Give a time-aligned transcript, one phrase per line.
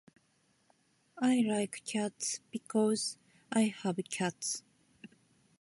[1.19, 2.39] I like cats.
[2.49, 3.19] Because
[3.53, 4.63] I have cats.